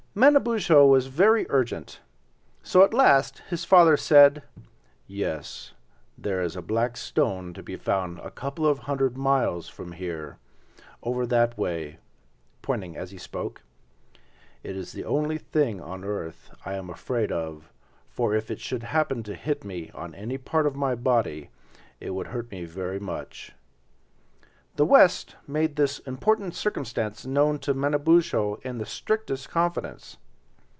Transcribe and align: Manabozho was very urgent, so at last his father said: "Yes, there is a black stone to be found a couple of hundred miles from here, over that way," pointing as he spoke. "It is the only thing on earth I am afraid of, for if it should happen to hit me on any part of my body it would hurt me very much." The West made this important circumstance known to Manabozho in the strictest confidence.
Manabozho 0.13 0.85
was 0.85 1.07
very 1.07 1.45
urgent, 1.47 2.01
so 2.61 2.83
at 2.83 2.93
last 2.93 3.43
his 3.49 3.63
father 3.63 3.95
said: 3.95 4.43
"Yes, 5.07 5.71
there 6.17 6.41
is 6.41 6.57
a 6.57 6.61
black 6.61 6.97
stone 6.97 7.53
to 7.53 7.63
be 7.63 7.77
found 7.77 8.19
a 8.19 8.29
couple 8.29 8.67
of 8.67 8.79
hundred 8.79 9.15
miles 9.15 9.69
from 9.69 9.93
here, 9.93 10.37
over 11.01 11.25
that 11.27 11.57
way," 11.57 11.97
pointing 12.61 12.97
as 12.97 13.11
he 13.11 13.17
spoke. 13.17 13.61
"It 14.63 14.75
is 14.75 14.91
the 14.91 15.05
only 15.05 15.37
thing 15.37 15.79
on 15.79 16.03
earth 16.03 16.51
I 16.65 16.73
am 16.73 16.89
afraid 16.89 17.31
of, 17.31 17.69
for 18.09 18.35
if 18.35 18.51
it 18.51 18.59
should 18.59 18.83
happen 18.83 19.23
to 19.23 19.33
hit 19.33 19.63
me 19.63 19.91
on 19.95 20.13
any 20.13 20.37
part 20.37 20.67
of 20.67 20.75
my 20.75 20.93
body 20.93 21.51
it 22.01 22.09
would 22.09 22.27
hurt 22.27 22.51
me 22.51 22.65
very 22.65 22.99
much." 22.99 23.53
The 24.77 24.85
West 24.85 25.35
made 25.45 25.75
this 25.75 25.99
important 25.99 26.55
circumstance 26.55 27.25
known 27.25 27.59
to 27.59 27.73
Manabozho 27.73 28.55
in 28.63 28.77
the 28.77 28.85
strictest 28.85 29.49
confidence. 29.49 30.15